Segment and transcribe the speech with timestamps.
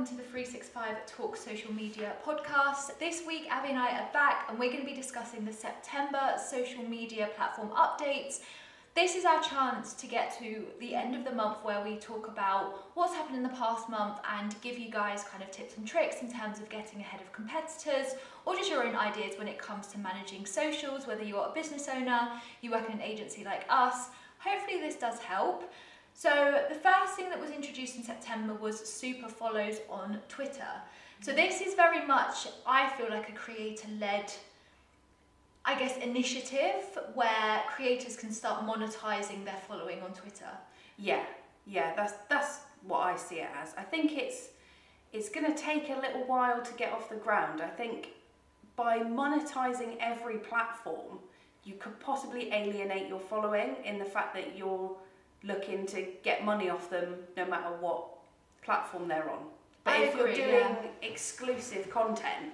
[0.00, 2.98] welcome to the 365 Talk Social Media podcast.
[2.98, 6.36] This week, Abby and I are back and we're going to be discussing the September
[6.42, 8.40] social media platform updates.
[8.94, 12.28] This is our chance to get to the end of the month where we talk
[12.28, 15.86] about what's happened in the past month and give you guys kind of tips and
[15.86, 18.14] tricks in terms of getting ahead of competitors
[18.46, 21.88] or just your own ideas when it comes to managing socials, whether you're a business
[21.94, 24.06] owner, you work in an agency like us.
[24.38, 25.70] Hopefully, this does help.
[26.20, 30.68] So the first thing that was introduced in September was super follows on Twitter.
[31.22, 34.30] So this is very much, I feel like a creator-led,
[35.64, 40.50] I guess, initiative where creators can start monetizing their following on Twitter.
[40.98, 41.24] Yeah,
[41.66, 43.72] yeah, that's that's what I see it as.
[43.78, 44.48] I think it's
[45.14, 47.62] it's going to take a little while to get off the ground.
[47.62, 48.10] I think
[48.76, 51.18] by monetizing every platform,
[51.64, 54.94] you could possibly alienate your following in the fact that you're
[55.42, 58.04] looking to get money off them no matter what
[58.62, 59.44] platform they're on.
[59.84, 60.86] But I if agree, you're doing yeah.
[61.02, 62.52] exclusive content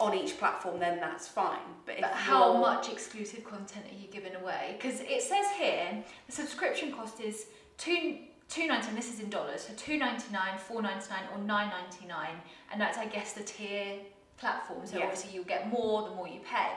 [0.00, 1.58] on each platform, then that's fine.
[1.86, 4.76] But, But how much exclusive content are you giving away?
[4.80, 7.46] Because it says here the subscription cost is
[7.78, 8.96] two two ninety nine.
[8.96, 12.36] This is in dollars, so two ninety nine, four ninety nine, or nine ninety nine,
[12.72, 13.98] and that's I guess the tier
[14.38, 14.86] platform.
[14.86, 15.04] So Yeah.
[15.04, 16.72] obviously you'll get more the more you pay.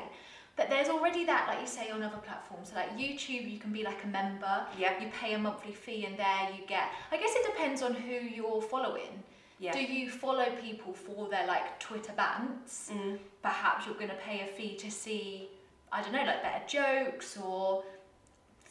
[0.58, 2.70] But there's already that, like you say, on other platforms.
[2.70, 4.66] So like YouTube, you can be like a member.
[4.78, 5.00] Yeah.
[5.00, 6.90] You pay a monthly fee, and there you get.
[7.12, 9.24] I guess it depends on who you're following.
[9.60, 9.72] Yeah.
[9.72, 12.92] Do you follow people for their like Twitter bants?
[12.92, 13.18] Mm.
[13.42, 15.50] perhaps you're going to pay a fee to see,
[15.92, 17.84] I don't know, like better jokes or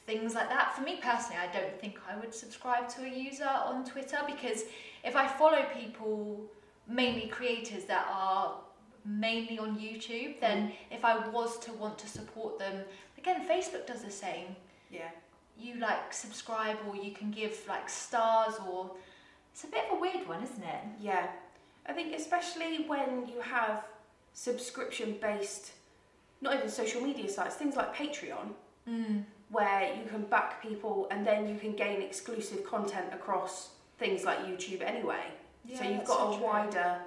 [0.06, 0.74] things like that.
[0.76, 4.64] For me personally, I don't think I would subscribe to a user on Twitter because
[5.04, 6.44] if I follow people,
[6.88, 8.54] mainly creators that are
[9.06, 12.82] mainly on YouTube, then if I was to want to support them,
[13.18, 14.56] again, Facebook does the same.
[14.90, 15.10] Yeah.
[15.58, 18.90] You like subscribe or you can give like stars or
[19.52, 20.80] it's a bit of a weird one, isn't it?
[21.00, 21.28] Yeah,
[21.86, 23.84] I think especially when you have
[24.34, 25.72] subscription based,
[26.42, 28.50] not even social media sites, things like Patreon,
[28.88, 29.24] Mm.
[29.50, 34.38] where you can back people and then you can gain exclusive content across things like
[34.46, 35.24] YouTube anyway.
[35.76, 36.44] so you've got so a true.
[36.46, 37.00] wider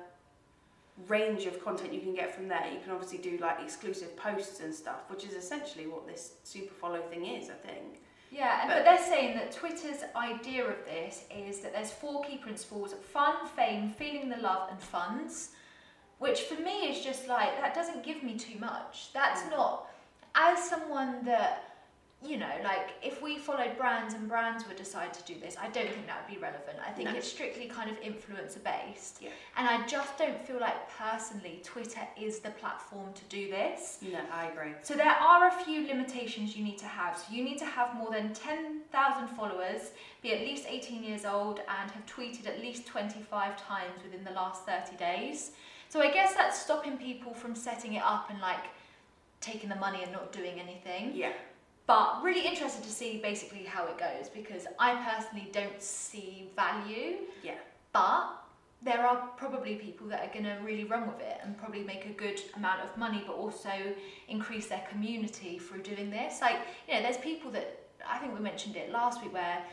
[1.08, 2.66] range of content you can get from there.
[2.72, 6.74] You can obviously do like exclusive posts and stuff, which is essentially what this super
[6.74, 8.02] follow thing is, I think.
[8.32, 12.24] Yeah, and- but, But- they're saying that Twitter's idea of this is that there's four
[12.24, 15.52] key principles fun, fame, feeling the love, and funds.
[16.20, 19.12] Which for me is just like, that doesn't give me too much.
[19.14, 19.52] That's Mm.
[19.52, 19.90] not,
[20.36, 21.64] as someone that,
[22.22, 25.69] you know, like if we followed brands and brands would decide to do this, I
[25.69, 26.78] don't think that would be relevant.
[26.85, 27.16] I think No.
[27.16, 29.19] it's strictly kind of influencer based.
[29.22, 29.30] Yeah.
[29.56, 34.00] And I just don't feel like personally Twitter is the platform to do this.
[34.02, 34.74] No, I agree.
[34.81, 37.18] So there are a few limitations you need to have.
[37.18, 39.91] So you need to have more than 10,000 followers,
[40.22, 44.31] be at least 18 years old, and have tweeted at least 25 times within the
[44.31, 45.51] last 30 days.
[45.88, 48.66] So I guess that's stopping people from setting it up and like
[49.40, 51.16] taking the money and not doing anything.
[51.16, 51.31] Yeah.
[51.89, 57.16] But really interested to see basically how it goes because I personally don't see value.
[57.41, 57.55] Yeah.
[57.94, 58.27] But
[58.83, 62.05] there are probably people that are going to really run with it and probably make
[62.05, 63.72] a good amount of money, but also
[64.27, 66.41] increase their community through doing this.
[66.41, 66.57] Like,
[66.88, 69.63] you know, there's people that I think we mentioned it last week where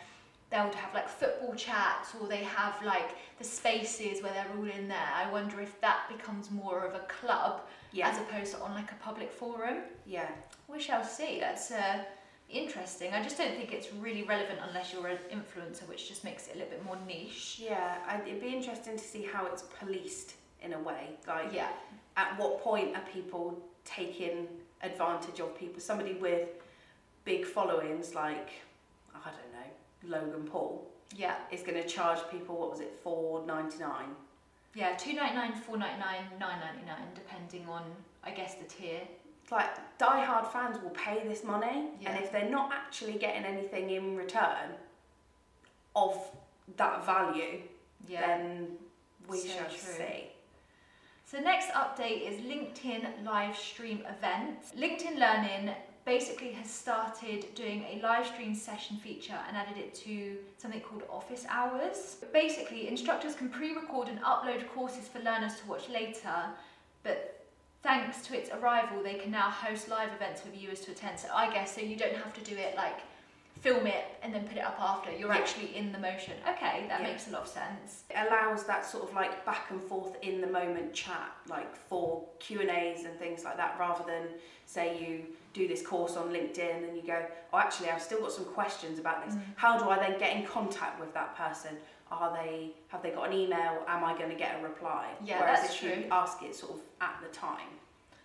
[0.48, 4.64] they would have like football chats or they have like the spaces where they're all
[4.64, 5.10] in there.
[5.14, 7.60] I wonder if that becomes more of a club
[7.96, 8.08] Yeah.
[8.10, 9.78] as opposed to on like a public forum.
[10.04, 10.28] yeah.
[10.68, 11.38] We shall see.
[11.40, 11.98] That's uh,
[12.50, 13.12] interesting.
[13.12, 16.56] I just don't think it's really relevant unless you're an influencer, which just makes it
[16.56, 17.60] a little bit more niche.
[17.62, 21.10] Yeah, I, it'd be interesting to see how it's policed in a way.
[21.26, 21.68] Like, Yeah.
[22.16, 24.48] at what point are people taking
[24.82, 25.80] advantage of people?
[25.80, 26.48] Somebody with
[27.24, 28.50] big followings, like
[29.14, 29.52] I don't
[30.10, 31.36] know, Logan Paul, Yeah.
[31.50, 32.56] is going to charge people.
[32.56, 34.10] What was it, four ninety nine?
[34.74, 37.82] Yeah, two ninety nine, four ninety nine, nine ninety nine, depending on
[38.22, 39.00] I guess the tier.
[39.50, 42.10] Like die-hard fans will pay this money, Yeah.
[42.10, 44.74] and if they're not actually getting anything in return
[45.94, 46.18] of
[46.76, 47.62] that value,
[48.08, 48.26] Yeah.
[48.26, 48.76] then
[49.28, 49.78] we So shall true.
[49.78, 50.30] see.
[51.26, 54.72] So next update is LinkedIn live stream events.
[54.72, 55.74] LinkedIn Learning
[56.06, 61.02] basically has started doing a live stream session feature and added it to something called
[61.10, 62.16] office hours.
[62.32, 66.44] Basically, instructors can pre-record and upload courses for learners to watch later,
[67.02, 67.44] but
[67.82, 71.18] thanks to its arrival, they can now host live events for viewers to attend.
[71.18, 73.00] So I guess so you don't have to do it like
[73.62, 75.10] film it and then put it up after.
[75.10, 75.38] You're Yeah.
[75.40, 76.34] actually in the motion.
[76.46, 77.06] Okay, that Yeah.
[77.08, 78.04] makes a lot of sense.
[78.10, 82.28] It allows that sort of like back and forth in the moment chat, like for
[82.38, 84.28] Q and A's and things like that, rather than
[84.66, 88.32] say you do this course on LinkedIn and you go, oh, actually, I've still got
[88.32, 89.34] some questions about this.
[89.34, 89.40] Mm.
[89.56, 91.76] How do I then get in contact with that person?
[92.10, 93.82] are they have they got an email?
[93.88, 95.08] Am I going to get a reply?
[95.24, 95.88] Yeah, Whereas that's if true.
[95.90, 97.68] you ask it sort of at the time.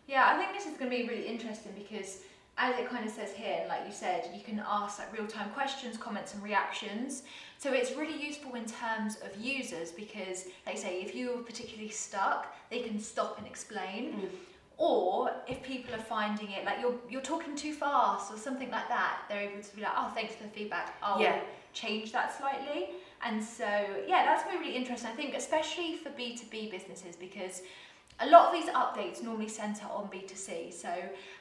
[0.07, 2.19] Yeah, I think this is going to be really interesting because,
[2.57, 5.27] as it kind of says here, and like you said, you can ask like real
[5.27, 7.23] time questions, comments, and reactions.
[7.57, 11.91] So it's really useful in terms of users because, like you say, if you're particularly
[11.91, 14.13] stuck, they can stop and explain.
[14.13, 14.29] Mm.
[14.81, 18.87] Or if people are finding it like you're you're talking too fast or something like
[18.89, 20.95] that, they're able to be like, oh, thanks for the feedback.
[21.03, 21.39] I'll Yeah.
[21.73, 22.81] change that slightly.
[23.23, 23.69] And so
[24.11, 25.11] yeah, that's going to be really interesting.
[25.11, 27.61] I think especially for B two B businesses because
[28.19, 30.71] a lot of these updates normally centre on B2C.
[30.73, 30.91] So,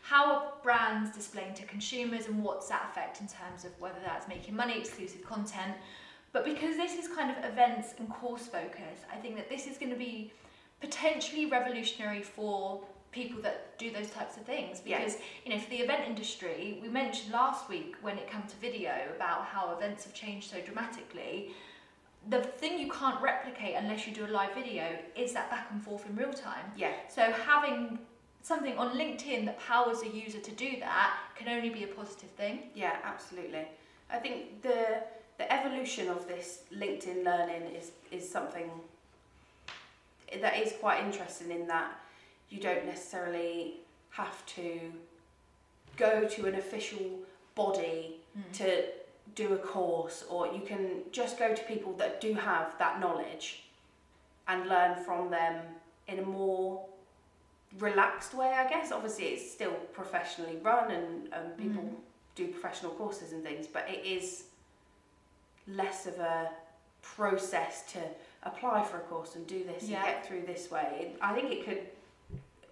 [0.02, 4.26] how are brands displaying to consumers and what's that effect in terms of whether that's
[4.28, 5.74] making money, exclusive content?
[6.32, 9.76] But because this is kind of events and course focus, I think that this is
[9.76, 10.32] going to be
[10.80, 12.80] potentially revolutionary for
[13.12, 14.98] people that do those types of things Yeah.
[14.98, 18.56] because you know for the event industry we mentioned last week when it came to
[18.56, 21.50] video about how events have changed so dramatically
[22.28, 24.84] the thing you can't replicate unless you do a live video
[25.16, 27.98] is that back and forth in real time Yeah, so having
[28.42, 32.30] something on LinkedIn that powers a user to do that can only be a positive
[32.30, 32.70] thing.
[32.74, 33.64] yeah, absolutely.
[34.10, 35.02] I think the
[35.38, 38.70] the evolution of this LinkedIn learning is is something
[40.40, 41.90] that is quite interesting in that
[42.50, 43.74] you don't necessarily
[44.10, 44.80] have to
[45.96, 47.20] go to an official
[47.54, 48.16] body
[48.52, 48.84] to
[49.34, 53.64] do a course or you can just go to people that do have that knowledge
[54.48, 55.62] and learn from them
[56.08, 56.84] in a more
[57.78, 61.94] relaxed way i guess obviously it's still professionally run and, and people Mm.
[62.34, 64.44] do professional courses and things but it is
[65.68, 66.50] less of a
[67.02, 67.98] process to
[68.42, 69.96] apply for a course and do this Yeah.
[69.98, 71.82] and get through this way i think it could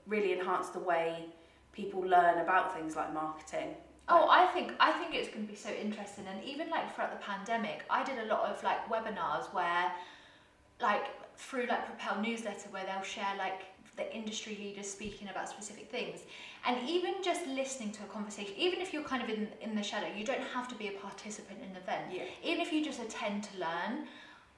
[0.09, 1.27] really enhance the way
[1.73, 3.77] people learn about things like marketing
[4.11, 7.13] Oh, I think I think it's going to be so interesting, and even like throughout
[7.13, 9.93] the pandemic, I did a lot of like webinars where,
[10.81, 11.05] like
[11.37, 13.67] through like Propel newsletter, where they'll share like
[13.97, 16.21] the industry leaders speaking about specific things,
[16.67, 19.83] and even just listening to a conversation, even if you're kind of in in the
[19.83, 22.07] shadow, you don't have to be a participant in an event.
[22.11, 24.07] yeah even if you just attend to learn,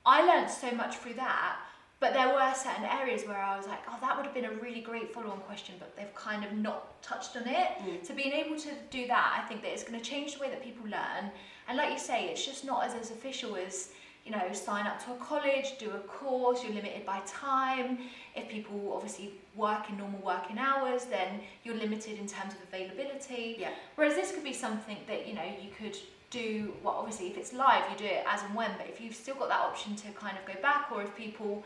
[0.06, 1.56] I learned so much through that.
[2.00, 4.52] But there were certain areas where I was like, oh, that would have been a
[4.52, 7.68] really great follow on question, but they've kind of not touched on it.
[7.78, 8.06] Mm.
[8.06, 10.48] So being able to do that, I think that it's going to change the way
[10.48, 11.30] that people learn.
[11.68, 13.90] And like you say, it's just not as, as official as,
[14.24, 17.98] you know, sign up to a college, do a course, you're limited by time.
[18.34, 23.56] If people obviously work in normal working hours, then you're limited in terms of availability.
[23.58, 25.98] yeah Whereas this could be something that you know you could
[26.30, 26.72] do.
[26.82, 28.70] Well, obviously, if it's live, you do it as and when.
[28.78, 31.62] But if you've still got that option to kind of go back, or if people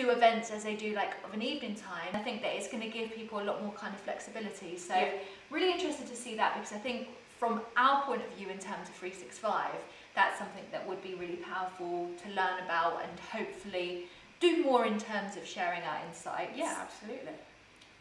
[0.00, 2.82] do events as they do like of an evening time, I think that it's going
[2.82, 4.76] to give people a lot more kind of flexibility.
[4.78, 5.10] So Yeah.
[5.50, 7.08] really interested to see that because I think
[7.40, 9.70] from our point of view in terms of 365,
[10.14, 14.06] that's something that would be really powerful to learn about and hopefully
[14.40, 16.56] do more in terms of sharing our insights.
[16.56, 17.32] yeah absolutely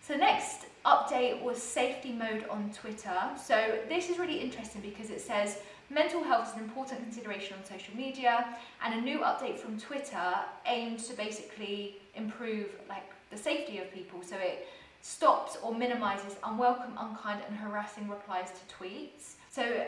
[0.07, 3.19] So next update was safety mode on Twitter.
[3.49, 3.55] So
[3.89, 5.49] this is really interesting because it says
[5.89, 10.33] mental health is an important consideration on social media and a new update from Twitter
[10.65, 14.21] aimed to basically improve like the safety of people.
[14.21, 14.67] So it
[15.01, 19.35] stops or minimizes unwelcome, unkind and harassing replies to tweets.
[19.49, 19.85] So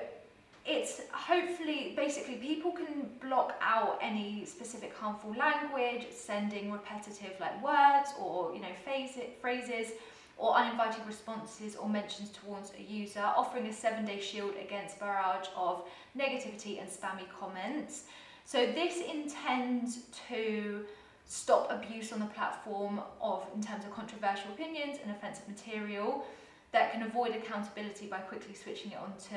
[0.65, 8.11] it's hopefully basically people can block out any specific harmful language, sending repetitive like words
[8.19, 8.67] or you know
[9.41, 9.91] phrases
[10.39, 15.83] or uninvited responses or mentions towards a user, offering a seven-day shield against barrage of
[16.17, 18.05] negativity and spammy comments.
[18.45, 20.85] So this intends to
[21.25, 26.25] stop abuse on the platform of in terms of controversial opinions and offensive material
[26.71, 29.35] that can avoid accountability by quickly switching it onto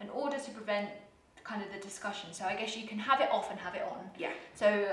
[0.00, 0.90] in order to prevent
[1.44, 2.32] kind of the discussion.
[2.32, 4.10] So I guess you can have it off and have it on.
[4.18, 4.32] Yeah.
[4.54, 4.86] So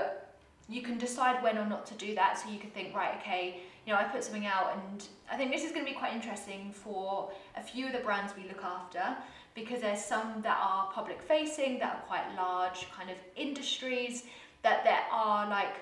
[0.68, 2.38] you can decide when or not to do that.
[2.38, 5.02] So you could think, right, okay, you know, I put something out, and
[5.32, 8.34] I think this is going to be quite interesting for a few of the brands
[8.36, 9.16] we look after
[9.54, 14.24] because there's some that are public facing, that are quite large kind of industries,
[14.62, 15.76] that there are like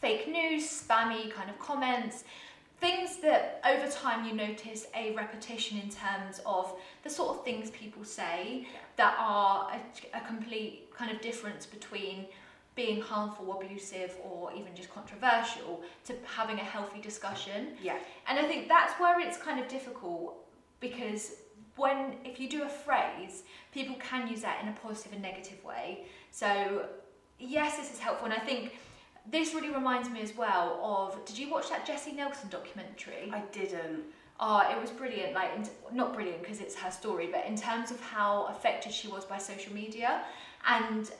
[0.00, 2.24] fake news, spammy kind of comments,
[2.80, 6.72] things that over time you notice a repetition in terms of
[7.04, 8.78] the sort of things people say Yeah.
[8.96, 12.24] that are a, a complete kind of difference between
[12.78, 17.60] being harmful, abusive, or even just controversial to having a healthy discussion.
[17.82, 20.28] yeah And I think that's where it's kind of difficult
[20.78, 21.22] because
[21.74, 23.34] when if you do a phrase,
[23.76, 25.86] people can use that in a positive and negative way.
[26.30, 26.50] So
[27.56, 28.78] yes, this is helpful, and I think
[29.36, 31.24] this really reminds me as well of.
[31.28, 33.30] Did you watch that Jesy Nelson documentary?
[33.38, 34.02] I didn't.
[34.40, 35.34] Oh, it was brilliant.
[35.34, 35.50] Like,
[35.92, 39.38] not brilliant because it's her story, but in terms of how affected she was by
[39.52, 40.10] social media,
[40.76, 41.10] and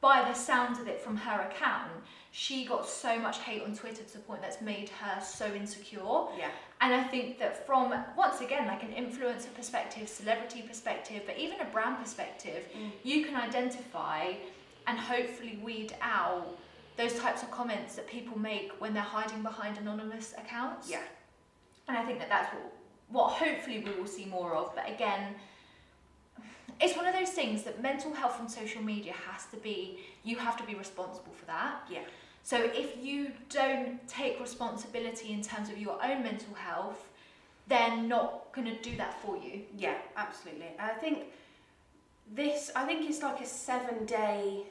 [0.00, 1.90] by the sounds of it from her account,
[2.30, 6.26] she got so much hate on Twitter to the point that's made her so insecure.
[6.38, 6.50] Yeah.
[6.82, 11.60] And I think that from once again, like an influencer perspective, celebrity perspective, but even
[11.60, 12.90] a brand perspective, Mm.
[13.02, 14.34] you can identify
[14.86, 16.58] and hopefully weed out
[16.96, 20.90] those types of comments that people make when they're hiding behind anonymous accounts.
[20.90, 21.02] Yeah.
[21.88, 22.72] And I think that that's what,
[23.08, 24.74] what hopefully we will see more of.
[24.74, 25.34] But again,
[26.80, 30.36] it's one of those things that mental health on social media has to be, you
[30.36, 31.82] have to be responsible for that.
[31.90, 32.00] Yeah.
[32.42, 37.08] So if you don't take responsibility in terms of your own mental health,
[37.66, 39.62] they're not going to do that for you.
[39.76, 40.70] Yeah, absolutely.
[40.78, 41.24] I think
[42.34, 44.64] this, I think it's like a seven day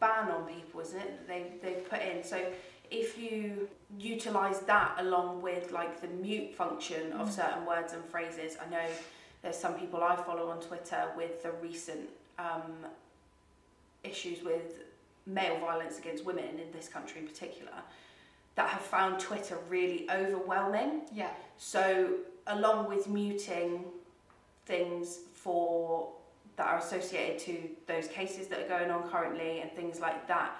[0.00, 1.26] ban on people, isn't it?
[1.26, 2.22] That they they've put in.
[2.24, 2.44] So
[2.90, 7.32] if you utilize that along with like the mute function of Mm.
[7.32, 8.86] certain words and phrases, I know
[9.42, 12.08] there's some people I follow on Twitter with the recent
[12.38, 12.86] um,
[14.04, 14.82] issues with
[15.26, 17.72] male violence against women in this country in particular
[18.54, 21.02] that have found Twitter really overwhelming.
[21.12, 21.30] Yeah.
[21.56, 23.84] So, along with muting
[24.66, 26.08] things for
[26.56, 27.56] that are associated to
[27.86, 30.52] those cases that are going on currently and things like that,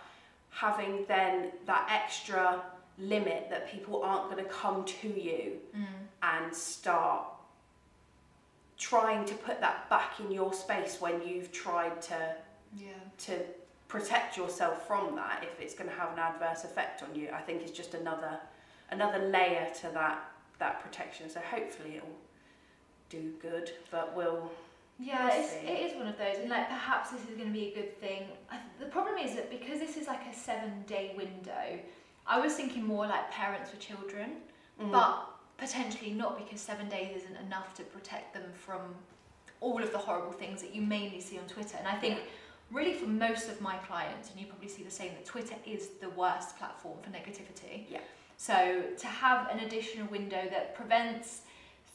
[0.50, 2.62] having then that extra
[2.98, 5.86] limit that people aren't going to come to you Mm.
[6.22, 7.24] and start
[8.78, 12.34] trying to put that back in your space when you've tried to
[12.76, 12.88] Yeah.
[13.18, 13.38] to
[13.88, 17.40] protect yourself from that if it's going to have an adverse effect on you i
[17.42, 18.40] think it's just another
[18.90, 20.18] another layer to that
[20.58, 22.18] that protection so hopefully it'll
[23.10, 24.50] do good but we'll
[24.98, 27.52] Yeah, We'll it's, it is one of those, and like perhaps this is going to
[27.52, 28.22] be a good thing.
[28.78, 31.64] The problem is that because this is like a seven day window,
[32.26, 34.28] I was thinking more like parents for children,
[34.80, 34.92] Mm.
[34.92, 35.28] but
[35.62, 38.80] potentially not because seven days isn't enough to protect them from
[39.60, 41.76] all of the horrible things that you mainly see on Twitter.
[41.78, 42.18] And I think,
[42.72, 45.90] really, for most of my clients, and you probably see the same, that Twitter is
[46.00, 47.84] the worst platform for negativity.
[47.88, 48.00] Yeah.
[48.36, 51.42] So to have an additional window that prevents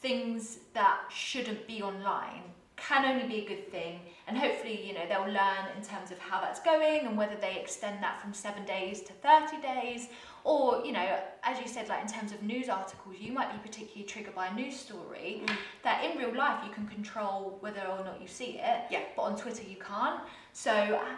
[0.01, 2.43] things that shouldn't be online
[2.77, 6.19] can only be a good thing and hopefully you know they'll learn in terms of
[6.19, 10.09] how that's going and whether they extend that from 7 days to 30 days
[10.47, 11.07] or you know
[11.43, 14.47] as you said like in terms of news articles you might be particularly triggered by
[14.47, 15.55] a news story Mm.
[15.83, 19.03] that in real life you can control whether or not you see it Yeah.
[19.15, 20.21] but on Twitter you can't
[20.53, 20.73] so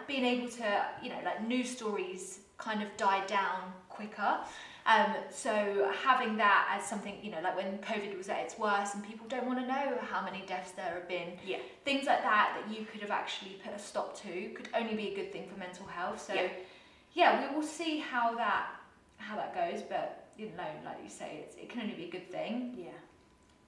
[0.08, 0.68] being able to
[1.02, 4.32] you know like news stories kind of die down quicker
[4.86, 5.52] um, so
[6.02, 9.26] having that as something, you know, like when COVID was at its worst and people
[9.28, 12.74] don't want to know how many deaths there have been, yeah things like that that
[12.74, 15.58] you could have actually put a stop to could only be a good thing for
[15.58, 16.18] mental health.
[16.26, 16.48] So Yeah.
[17.12, 18.68] yeah, we will see how that
[19.30, 22.10] how that goes, but you know, like you say, it's, it can only be a
[22.10, 22.74] good thing.
[22.76, 22.88] yeah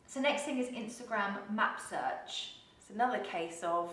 [0.07, 2.33] So next thing is Instagram map search.
[2.78, 3.90] it's another case of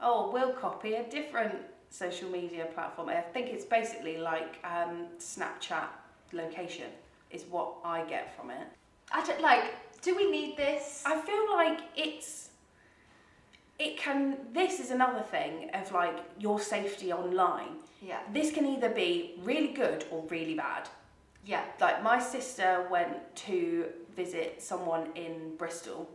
[0.00, 1.54] oh we'll copy a different
[1.90, 5.88] social media platform i think it's basically like um, snapchat
[6.32, 6.90] location
[7.36, 8.66] is what i get from it
[9.10, 9.64] I don't like.
[10.02, 11.02] Do we need this?
[11.06, 12.50] I feel like it's
[13.78, 17.74] it can this is another thing of like your safety online.
[18.02, 19.10] yeah, This can either be
[19.50, 20.84] really good or really bad.
[21.48, 26.06] Yeah, Like my sister went to visit someone in Bristol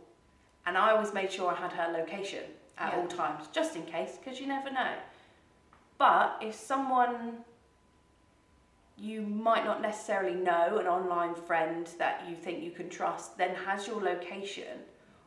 [0.64, 2.44] and I always made sure I had her location
[2.78, 3.00] at Yeah.
[3.00, 4.94] all times just in case because you never know.
[5.98, 7.44] But if someone
[8.96, 13.52] you might not necessarily know, an online friend that you think you can trust, then
[13.56, 14.84] has your location,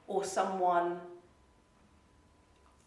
[0.08, 1.02] or someone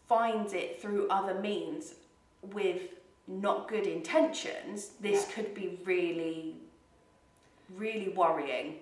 [0.07, 1.93] finds it through other means
[2.41, 2.81] with
[3.27, 5.35] not good intentions, this Yeah.
[5.35, 6.55] could be really,
[7.77, 8.75] really worrying.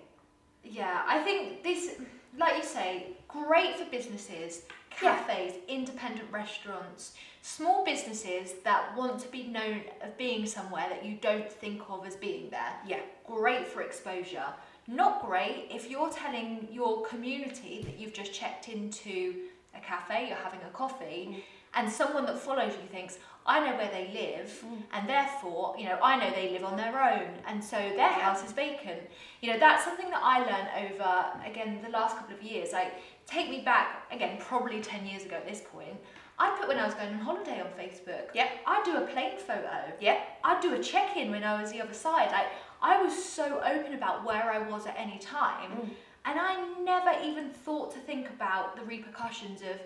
[0.64, 1.96] Yeah, I think this,
[2.38, 4.62] like you say, great for businesses,
[5.02, 5.16] Yeah.
[5.22, 11.16] cafes, independent restaurants, small businesses that want to be known of being somewhere that you
[11.16, 12.74] don't think of as being there.
[12.86, 13.00] Yeah.
[13.26, 14.52] Great for exposure.
[14.86, 20.36] Not great if you're telling your community that you've just checked into a cafe, you're
[20.36, 21.42] having a coffee, Mm.
[21.74, 24.82] and someone that follows you thinks, I know where they live, Mm.
[24.92, 28.44] and therefore, you know, I know they live on their own, and so their house
[28.44, 29.02] is vacant.
[29.40, 32.72] You know, that's something that I learned over, again, the last couple of years.
[32.72, 32.92] Like,
[33.26, 35.96] take me back, again, probably 10 years ago at this point.
[36.38, 38.30] I put when I was going on holiday on Facebook.
[38.34, 38.48] Yeah.
[38.66, 39.92] I'd do a plane photo.
[40.00, 40.20] Yeah.
[40.42, 42.30] I'd do a check in when I was the other side.
[42.32, 42.46] Like,
[42.80, 45.70] I was so open about where I was at any time.
[45.70, 45.90] Mm.
[46.24, 49.76] And I never even thought to think about the repercussions of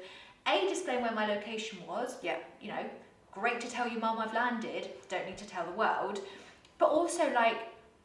[0.46, 2.18] A, displaying where my location was.
[2.22, 2.36] Yeah.
[2.60, 2.84] You know,
[3.34, 4.90] great to tell you, Mum, I've landed.
[5.08, 6.20] Don't need to tell the world.
[6.78, 7.56] But also, like,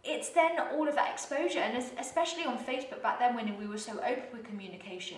[0.03, 3.77] it's then all of that exposure, and especially on Facebook back then when we were
[3.77, 5.17] so open with communication.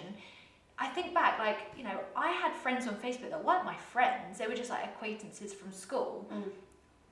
[0.80, 4.39] I think back, like, you know, I had friends on Facebook that weren't my friends,
[4.39, 6.27] they were just like acquaintances from school.
[6.34, 6.44] Mm.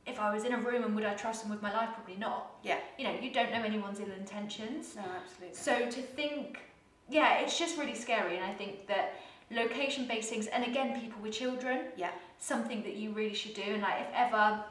[0.08, 1.89] If I was in a room and would I trust them with my life?
[1.94, 2.56] Probably not.
[2.63, 2.79] Yeah.
[2.98, 4.96] You know, you don't know anyone's ill intentions.
[4.96, 5.56] No, absolutely.
[5.56, 6.62] So to think,
[7.10, 8.38] yeah, it's just really scary.
[8.38, 9.20] And I think that
[9.51, 12.10] location based things, and again, people with children, Yeah.
[12.39, 13.62] Something that you really should do.
[13.63, 14.63] And like, if ever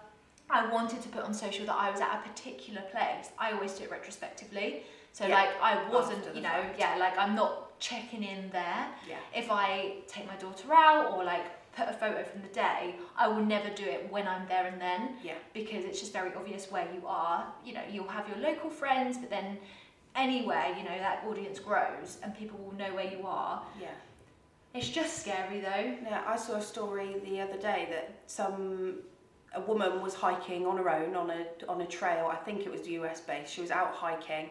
[0.50, 3.72] I wanted to put on social that I was at a particular place, I always
[3.74, 4.82] do it retrospectively.
[5.12, 6.78] So Yeah, like, I wasn't, you know, fact.
[6.78, 8.86] yeah, like I'm not checking in there.
[9.08, 9.16] Yeah.
[9.34, 11.44] If I take my daughter out or like
[11.76, 14.80] put a photo from the day, I will never do it when I'm there and
[14.80, 15.34] then Yeah.
[15.52, 17.46] because it's just very obvious where you are.
[17.64, 19.58] You know, you'll have your local friends, but then
[20.16, 23.62] anywhere, you know, that audience grows and people will know where you are.
[23.80, 23.88] Yeah.
[24.74, 25.96] It's just scary though.
[26.02, 28.96] Yeah, I saw a story the other day that some
[29.54, 32.28] a woman was hiking on her own on a on a trail.
[32.30, 33.52] I think it was US based.
[33.52, 34.50] She was out hiking,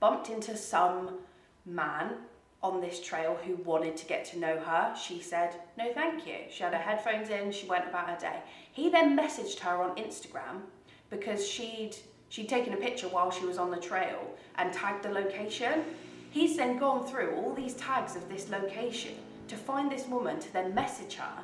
[0.00, 1.18] bumped into some
[1.64, 2.16] man
[2.62, 4.94] on this trail who wanted to get to know her.
[4.96, 7.50] She said, "No, thank you." She had her headphones in.
[7.50, 8.40] She went about her day.
[8.70, 10.60] He then messaged her on Instagram
[11.08, 11.96] because she'd
[12.28, 15.84] she'd taken a picture while she was on the trail and tagged the location.
[16.30, 19.14] He's then gone through all these tags of this location
[19.48, 21.42] to find this woman to then message her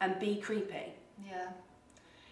[0.00, 0.92] and be creepy.
[1.24, 1.48] Yeah.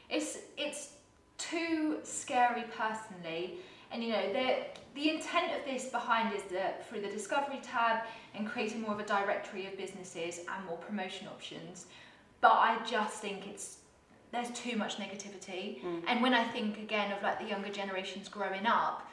[0.09, 0.91] It's it's
[1.39, 3.59] too scary personally.
[3.91, 4.57] And you know, the
[4.95, 9.01] the intent of this behind is that through the discovery tab and creating more of
[9.01, 11.87] a directory of businesses and more promotion options.
[12.41, 13.79] But I just think it's
[14.33, 15.83] there's too much negativity.
[15.83, 16.03] Mm.
[16.09, 19.09] And when I think again of like the younger generations growing up,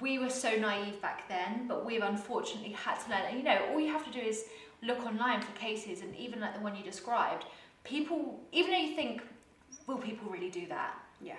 [0.00, 3.22] we were so naive back then, but we've unfortunately had to learn.
[3.28, 4.44] And you know, all you have to do is
[4.82, 7.44] look online for cases, and even like the one you described,
[7.84, 9.22] people, even though you think,
[9.86, 10.94] will people really do that?
[11.20, 11.34] Yeah.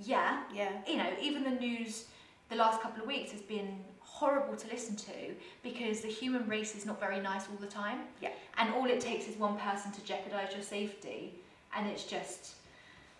[0.00, 0.70] Yeah, Yeah.
[0.86, 2.04] you know, even the news
[2.48, 6.74] the last couple of weeks has been horrible to listen to because the human race
[6.74, 8.00] is not very nice all the time.
[8.22, 8.30] Yeah.
[8.56, 11.34] And all it takes is one person to jeopardize your safety,
[11.76, 12.54] and it's just,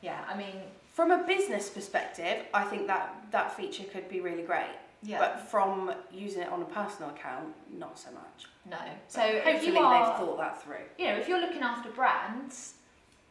[0.02, 0.54] yeah, I mean,
[0.94, 4.75] From a business perspective, I think that that feature could be really great.
[5.02, 8.46] Yeah, But from using it on a personal account, not so much.
[8.68, 8.76] no.
[9.08, 10.84] So But if hopefully you are, they've thought that through.
[10.98, 12.74] you know, if you're looking after brands,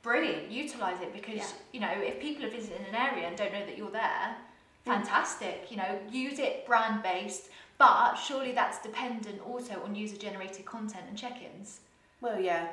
[0.02, 1.48] brilliant, utilize it because Yeah.
[1.74, 4.38] you know if people are visiting an area and don't know that you're there,
[4.86, 4.94] Mm.
[4.94, 5.70] fantastic.
[5.70, 11.04] You know, use it brand based, but surely that's dependent also on user generated content
[11.10, 11.82] and check-ins.
[12.22, 12.70] Well, yeah.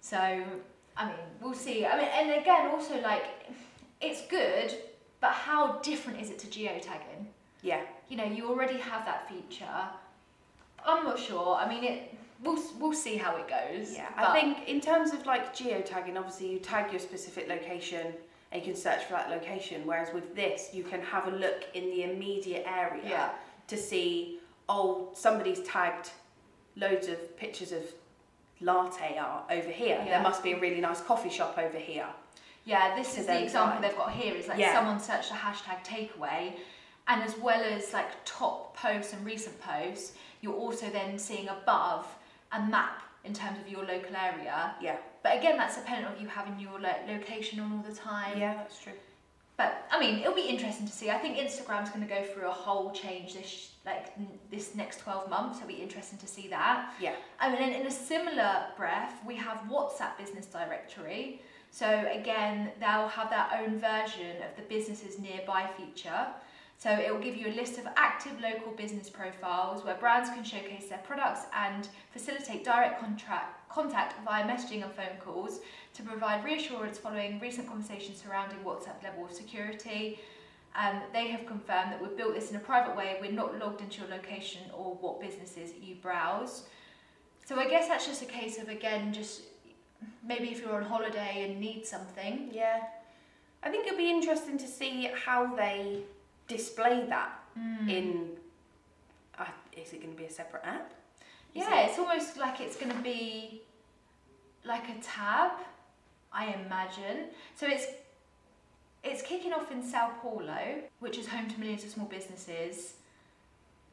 [0.00, 0.18] So
[0.96, 1.86] I mean, we'll see.
[1.86, 3.24] I mean, and again, also like
[4.00, 4.74] it's good,
[5.20, 7.26] but how different is it to geotagging?
[7.62, 7.82] Yeah.
[8.08, 9.66] You know, you already have that feature.
[10.84, 11.56] I'm not sure.
[11.56, 12.14] I mean, it.
[12.42, 13.94] We'll we'll see how it goes.
[13.94, 14.08] Yeah.
[14.16, 18.08] I think in terms of like geotagging, obviously you tag your specific location
[18.50, 19.82] and you can search for that location.
[19.84, 23.30] Whereas with this, you can have a look in the immediate area Yeah.
[23.68, 26.10] to see, oh, somebody's tagged
[26.76, 27.84] loads of pictures of
[28.60, 29.98] latte art over here.
[30.04, 30.10] Yeah.
[30.14, 32.06] There must be a really nice coffee shop over here.
[32.64, 33.84] Yeah, this is the example find.
[33.84, 34.34] they've got here.
[34.34, 34.72] Is like Yeah.
[34.74, 36.54] someone searched a hashtag takeaway,
[37.08, 42.06] and as well as like top posts and recent posts, you're also then seeing above
[42.52, 44.74] a map in terms of your local area.
[44.80, 44.96] Yeah.
[45.22, 48.38] But again, that's dependent on you having your like location on all the time.
[48.38, 48.92] Yeah, that's true.
[49.56, 51.10] But I mean, it'll be interesting to see.
[51.10, 55.00] I think Instagram's going to go through a whole change this like n- this next
[55.00, 55.58] 12 months.
[55.58, 56.94] It'll be interesting to see that.
[57.00, 57.14] Yeah.
[57.38, 61.42] I mean, in, in a similar breath, we have WhatsApp Business Directory.
[61.70, 66.26] So again, they'll have their own version of the businesses nearby feature.
[66.82, 70.42] So it will give you a list of active local business profiles where brands can
[70.42, 75.60] showcase their products and facilitate direct contract, contact via messaging and phone calls
[75.94, 80.18] to provide reassurance following recent conversations surrounding WhatsApp level of security.
[80.74, 83.16] Um, they have confirmed that we've built this in a private way.
[83.20, 86.64] We're not logged into your location or what businesses you browse.
[87.44, 89.42] So I guess that's just a case of again, just
[90.26, 92.50] maybe if you're on holiday and need something.
[92.50, 92.80] Yeah.
[93.62, 96.02] I think it'll be interesting to see how they
[96.56, 97.88] display that Hmm.
[97.88, 98.36] in.
[99.38, 99.44] Uh,
[99.76, 100.88] is it going to be a separate app?
[101.54, 103.60] Is Yeah, it's almost like it's going to be
[104.64, 105.52] like a tab,
[106.32, 107.18] I imagine.
[107.58, 107.86] So it's
[109.04, 110.60] it's kicking off in Sao Paulo,
[111.00, 112.94] which is home to millions of small businesses.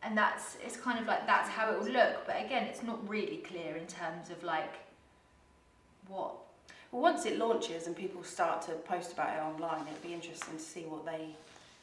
[0.04, 3.00] And that's it's kind of like that's how it will look, but again, it's not
[3.10, 4.76] really clear in terms of like
[6.08, 6.34] what
[6.92, 10.56] Well, once it launches and people start to post about it online, it'll be interesting
[10.56, 11.36] to see what they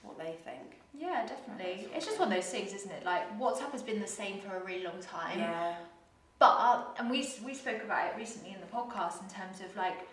[0.06, 0.80] what they think.
[0.94, 1.88] Yeah, definitely.
[1.94, 3.04] It's just one of those things, isn't it?
[3.04, 5.38] Like WhatsApp has been the same for a really long time.
[5.38, 5.74] Yeah.
[6.38, 10.06] But and we we spoke about it recently in the podcast in terms of like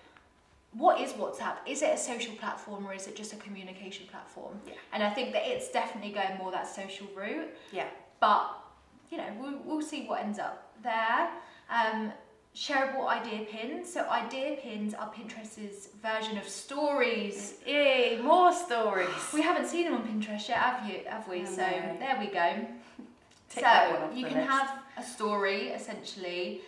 [0.74, 1.58] what is WhatsApp?
[1.68, 4.60] Is it a social platform or is it just a communication platform?
[4.66, 4.74] Yeah.
[4.92, 7.50] And I think that it's definitely going more that social route.
[7.72, 7.88] Yeah.
[8.20, 8.50] But
[9.12, 11.30] you know, we'll, we'll see what ends up there.
[11.70, 12.12] Um,
[12.56, 13.92] shareable idea pins.
[13.92, 17.56] So idea pins are Pinterest's version of stories.
[17.66, 19.10] Yay, more stories.
[19.34, 21.00] We haven't seen them on Pinterest yet, have you?
[21.08, 21.42] Have we?
[21.42, 21.96] No, so no.
[22.00, 22.68] there we go.
[23.50, 24.50] So you can list.
[24.50, 26.62] have a story essentially,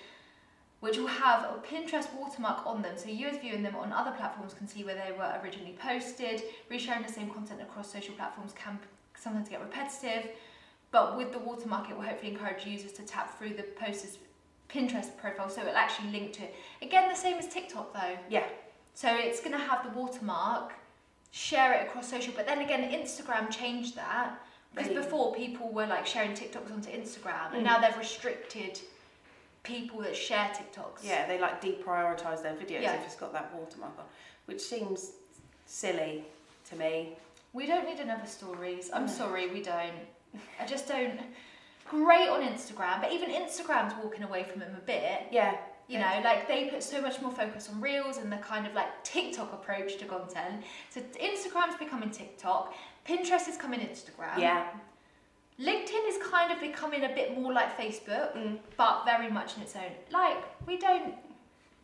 [0.81, 2.93] which will have a Pinterest watermark on them.
[2.95, 6.43] So you as viewing them on other platforms can see where they were originally posted.
[6.69, 8.77] Resharing the same content across social platforms can
[9.17, 10.29] sometimes get repetitive,
[10.91, 14.19] but with the watermark, it will hopefully encourage users to tap through the poster's
[14.69, 16.55] Pinterest profile, so it'll actually link to it.
[16.81, 18.17] Again, the same as TikTok though.
[18.29, 18.43] Yeah.
[18.93, 20.73] So it's to have the watermark,
[21.31, 24.39] share it across social, but then again, Instagram changed that
[24.73, 27.63] because before people were like sharing TikToks onto Instagram, and Mm.
[27.63, 28.79] now they've restricted
[29.63, 31.03] people that share TikToks.
[31.03, 32.95] Yeah, they like deprioritize their videos Yeah.
[32.95, 34.05] if it's got that watermark on,
[34.45, 35.11] which seems
[35.65, 36.25] silly
[36.69, 37.17] to me.
[37.53, 38.89] We don't need another stories.
[38.93, 39.11] I'm No.
[39.11, 39.93] sorry, we don't.
[40.59, 41.19] I just don't.
[41.89, 45.27] Great on Instagram, but even Instagram's walking away from them a bit.
[45.31, 45.55] Yeah.
[45.87, 48.73] You know, like they put so much more focus on reels and the kind of
[48.73, 50.63] like TikTok approach to content.
[50.89, 52.73] So Instagram's becoming TikTok,
[53.07, 54.39] Pinterest is coming Instagram.
[54.39, 54.65] Yeah.
[55.59, 58.57] LinkedIn is kind of becoming a bit more like Facebook, Mm.
[58.77, 59.91] but very much in its own.
[60.11, 61.13] Like we don't,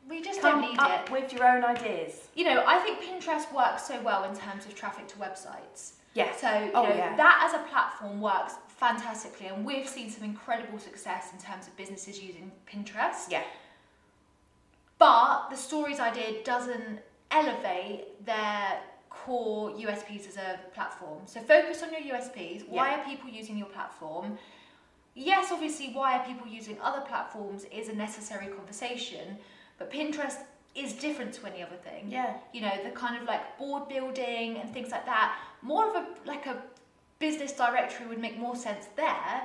[0.09, 1.11] we just Come don't need up it.
[1.11, 2.27] with your own ideas.
[2.35, 5.91] You know, I think Pinterest works so well in terms of traffic to websites.
[6.15, 6.35] Yeah.
[6.35, 7.15] So you Oh, know, yeah.
[7.15, 11.77] that as a platform works fantastically, and we've seen some incredible success in terms of
[11.77, 13.29] businesses using Pinterest.
[13.29, 13.43] Yeah.
[14.97, 18.79] But the stories idea doesn't elevate their
[19.11, 21.19] core USPs as a platform.
[21.25, 22.67] So focus on your USPs.
[22.67, 23.01] Why Yeah.
[23.01, 24.39] are people using your platform?
[25.13, 29.37] Yes, obviously, why are people using other platforms is a necessary conversation,
[29.77, 30.39] but Pinterest
[30.73, 32.37] is different to any other thing Yeah.
[32.53, 36.07] you know the kind of like board building and things like that more of a
[36.23, 36.63] like a
[37.21, 39.43] business directory would make more sense there.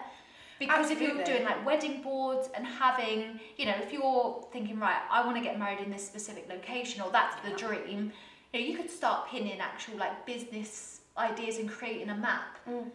[0.58, 5.02] Because if you're doing like wedding boards and having you know if you're thinking right
[5.10, 8.10] i want to get married in this specific location or that's the dream
[8.52, 12.56] you know you could start pinning actual like business ideas and creating a map.
[12.66, 12.86] Mm.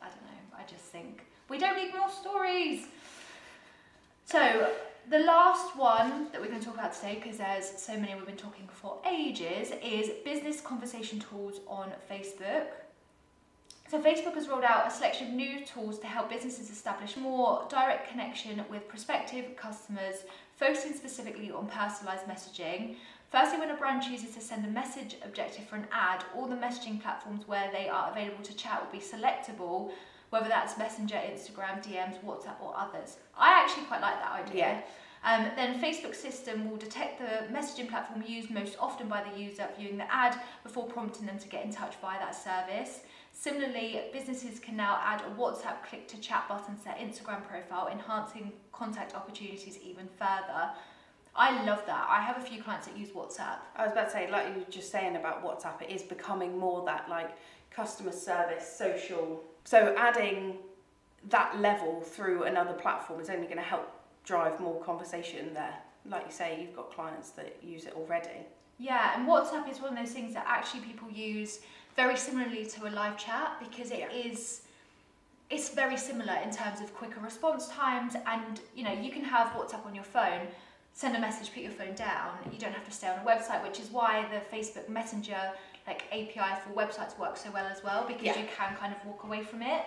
[0.00, 1.26] i don't know i just think.
[1.48, 2.86] We don't need more stories.
[4.24, 4.72] So
[5.10, 8.26] the last one that we're going to talk about today, because there's so many we've
[8.26, 12.66] been talking for ages, is business conversation tools on Facebook.
[13.90, 17.66] So Facebook has rolled out a selection of new tools to help businesses establish more
[17.68, 20.24] direct connection with prospective customers,
[20.56, 22.96] focusing specifically on personalized messaging.
[23.30, 26.56] Firstly, when a brand chooses to send a message objective for an ad, all the
[26.56, 29.90] messaging platforms where they are available to chat will be selectable,
[30.30, 33.18] whether that's Messenger, Instagram, DMs, WhatsApp, or others.
[33.36, 34.82] I actually quite like that idea.
[35.24, 39.68] Um, then Facebook system will detect the messaging platform used most often by the user
[39.78, 43.00] viewing the ad before prompting them to get in touch via that service.
[43.36, 47.88] Similarly, businesses can now add a WhatsApp click to chat button to their Instagram profile,
[47.92, 50.70] enhancing contact opportunities even further.
[51.34, 52.06] I love that.
[52.08, 53.58] I have a few clients that use WhatsApp.
[53.74, 56.56] I was about to say, like you were just saying about WhatsApp, it is becoming
[56.56, 57.36] more that like
[57.70, 59.42] customer service, social.
[59.64, 60.58] So adding
[61.28, 63.90] that level through another platform is only going to help
[64.24, 65.74] drive more conversation there.
[66.08, 68.40] Like you say, you've got clients that use it already.
[68.78, 71.60] Yeah, and WhatsApp is one of those things that actually people use
[71.96, 74.62] very similarly to a live chat because it is
[75.50, 75.56] Yeah.
[75.56, 79.48] it's very similar in terms of quicker response times and you know you can have
[79.48, 80.48] WhatsApp on your phone
[80.92, 83.62] send a message put your phone down you don't have to stay on a website
[83.62, 85.52] which is why the Facebook Messenger
[85.86, 88.38] like API for websites works so well as well because Yeah.
[88.40, 89.84] you can kind of walk away from it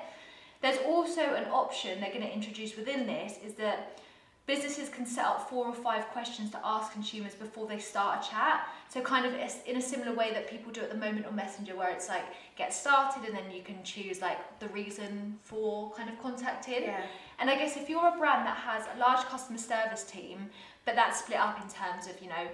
[0.61, 3.99] there's also an option they're going to introduce within this is that
[4.47, 8.29] businesses can set up four or five questions to ask consumers before they start a
[8.29, 8.67] chat.
[8.89, 9.33] So kind of
[9.65, 12.23] in a similar way that people do at the moment on Messenger, where it's like
[12.57, 16.83] get started and then you can choose like the reason for kind of contacting.
[16.83, 17.01] Yeah.
[17.39, 20.49] And I guess if you're a brand that has a large customer service team,
[20.85, 22.47] but that's split up in terms of you know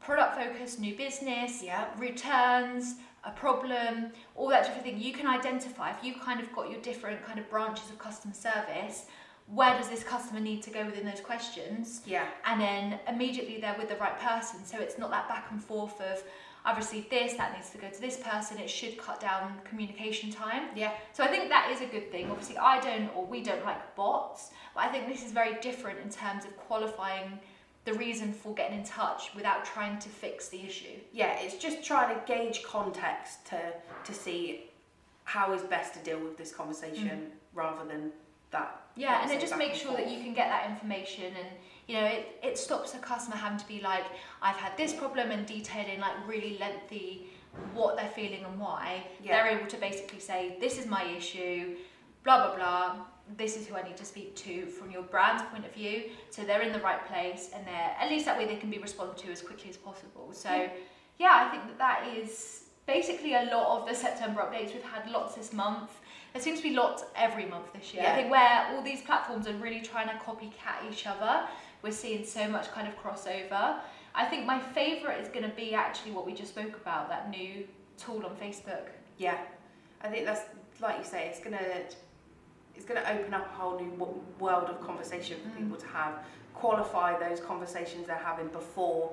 [0.00, 1.88] product focus, new business, Yeah.
[1.98, 4.98] returns, a problem, all that different thing.
[4.98, 8.32] You can identify if you've kind of got your different kind of branches of customer
[8.32, 9.06] service.
[9.54, 12.02] Where does this customer need to go within those questions?
[12.04, 12.26] Yeah.
[12.44, 14.64] and then immediately they're with the right person.
[14.64, 16.22] So it's not that back and forth of
[16.64, 18.58] I've received this, that needs to go to this person.
[18.58, 20.64] It should cut down communication time.
[20.74, 20.92] Yeah.
[21.12, 22.30] So I think that is a good thing.
[22.30, 25.98] Obviously, I don't or we don't like bots, but I think this is very different
[26.00, 27.38] in terms of qualifying
[27.84, 30.98] the reason for getting in touch without trying to fix the issue.
[31.12, 33.72] Yeah, it's just trying to gauge context to
[34.04, 34.64] to see
[35.24, 37.30] how is best to deal with this conversation mm.
[37.54, 38.12] rather than
[38.50, 38.82] that.
[38.96, 41.46] Yeah, and it just makes sure that you can get that information and
[41.86, 44.04] you know it, it stops a customer having to be like
[44.42, 47.28] I've had this problem and detailing like really lengthy
[47.74, 49.04] what they're feeling and why.
[49.22, 49.42] Yeah.
[49.44, 51.76] They're able to basically say this is my issue,
[52.24, 52.96] blah blah blah.
[53.36, 56.04] this is who I need to speak to from your brand's point of view.
[56.30, 58.78] So they're in the right place and they're, at least that way they can be
[58.78, 60.30] responded to as quickly as possible.
[60.32, 60.70] So Yeah.
[61.18, 64.72] yeah, I think that that is basically a lot of the September updates.
[64.74, 65.90] We've had lots this month.
[66.32, 68.04] There seems to be lots every month this year.
[68.06, 71.46] I think where all these platforms are really trying to copycat each other,
[71.82, 73.78] we're seeing so much kind of crossover.
[74.14, 77.30] I think my favourite is going to be actually what we just spoke about, that
[77.30, 78.88] new tool on Facebook.
[79.16, 79.38] Yeah,
[80.02, 80.42] I think that's
[80.80, 81.26] like you say.
[81.28, 81.58] It's gonna
[82.76, 83.90] it's gonna open up a whole new
[84.38, 85.56] world of conversation for Mm.
[85.56, 86.24] people to have.
[86.54, 89.12] Qualify those conversations they're having before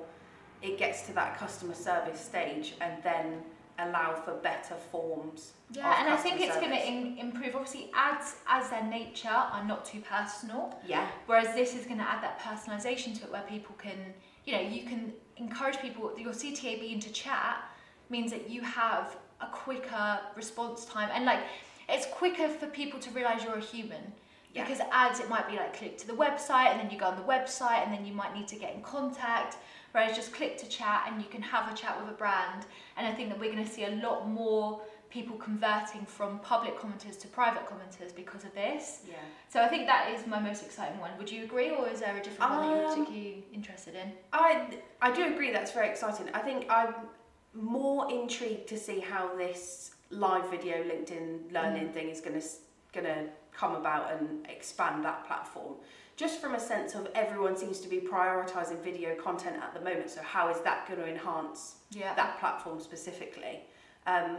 [0.62, 3.42] it gets to that customer service stage, and then
[3.78, 5.52] allow for better forms.
[5.72, 7.54] Yeah, and I think it's going to improve.
[7.54, 12.08] Obviously, ads as their nature are not too personal, Yeah, whereas this is going to
[12.08, 13.98] add that personalization to it where people can,
[14.44, 17.64] you know, you can encourage people, your CTA being to chat
[18.08, 21.40] means that you have a quicker response time and like
[21.88, 24.12] it's quicker for people to realize you're a human.
[24.56, 24.64] Yeah.
[24.64, 27.16] Because ads, it might be like click to the website and then you go on
[27.16, 29.56] the website and then you might need to get in contact.
[29.92, 32.66] Whereas just click to chat and you can have a chat with a brand.
[32.96, 36.76] And I think that we're going to see a lot more people converting from public
[36.78, 39.02] commenters to private commenters because of this.
[39.08, 39.14] yeah.
[39.48, 41.12] So I think that is my most exciting one.
[41.18, 44.12] Would you agree, or is there a different one that you're Um, particularly interested in?
[44.32, 46.28] I I do agree that's very exciting.
[46.34, 46.92] I think I'm
[47.54, 52.46] more intrigued to see how this live video LinkedIn learning thing is going to
[52.92, 53.20] going to
[53.56, 55.74] come about and expand that platform.
[56.16, 60.10] Just from a sense of everyone seems to be prioritizing video content at the moment.
[60.10, 62.14] So how is that going to enhance Yeah.
[62.14, 63.60] that platform specifically?
[64.06, 64.38] Um,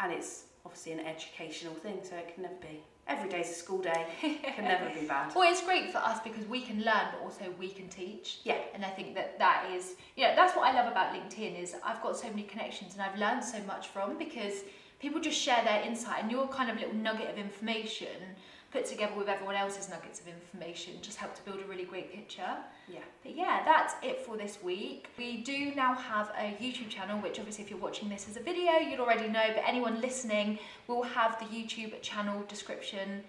[0.00, 2.82] and it's obviously an educational thing, so it can never be.
[3.06, 4.06] Every day's a school day.
[4.22, 5.34] It can never be bad.
[5.34, 8.40] Well, it's great for us because we can learn, but also we can teach.
[8.44, 8.58] Yeah.
[8.74, 11.74] And I think that that is, you know, that's what I love about LinkedIn is
[11.82, 14.56] I've got so many connections and I've learned so much from because
[15.00, 18.34] people just share their insight and your kind of little nugget of information
[18.70, 22.12] put together with everyone else's nuggets of information just help to build a really great
[22.12, 22.56] picture.
[22.86, 23.00] Yeah.
[23.22, 25.08] But yeah, that's it for this week.
[25.16, 28.42] We do now have a YouTube channel, which obviously if you're watching this as a
[28.42, 33.22] video, you'd already know, but anyone listening will have the YouTube channel description,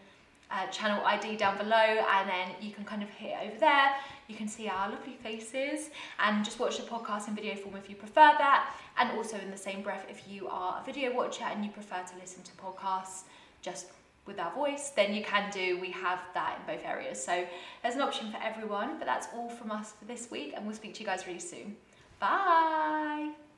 [0.52, 3.92] uh, channel ID down below, and then you can kind of hit over there.
[4.30, 5.90] You can see our lovely faces
[6.20, 8.76] and just watch the podcast in video form if you prefer that.
[8.98, 12.04] And also in the same breath, if you are a video watcher and you prefer
[12.04, 13.24] to listen to podcasts
[13.64, 13.88] just
[14.28, 15.80] with our voice, then you can do.
[15.82, 17.22] We have that in both areas.
[17.22, 17.44] So
[17.82, 20.76] there's an option for everyone, but that's all from us for this week, and we'll
[20.76, 21.76] speak to you guys really soon.
[22.20, 23.49] Bye.